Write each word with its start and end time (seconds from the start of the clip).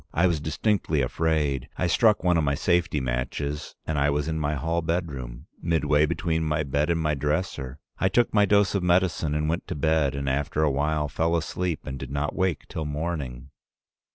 I 0.15 0.25
was 0.25 0.39
distinctly 0.39 1.03
afraid. 1.03 1.69
I 1.77 1.85
struck 1.85 2.23
one 2.23 2.35
of 2.35 2.43
my 2.43 2.55
safety 2.55 2.99
matches, 2.99 3.75
and 3.85 3.99
I 3.99 4.09
was 4.09 4.27
in 4.27 4.39
my 4.39 4.55
hall 4.55 4.81
bedroom, 4.81 5.45
midway 5.61 6.07
between 6.07 6.43
my 6.43 6.63
bed 6.63 6.89
and 6.89 6.99
my 6.99 7.13
dresser. 7.13 7.77
I 7.99 8.09
took 8.09 8.33
my 8.33 8.45
dose 8.47 8.73
of 8.73 8.81
medicine 8.81 9.35
and 9.35 9.47
went 9.47 9.67
to 9.67 9.75
bed, 9.75 10.15
and 10.15 10.27
after 10.27 10.63
a 10.63 10.71
while 10.71 11.07
fell 11.07 11.37
asleep 11.37 11.85
and 11.85 11.99
did 11.99 12.09
not 12.09 12.33
wake 12.35 12.67
till 12.67 12.85
morning. 12.85 13.51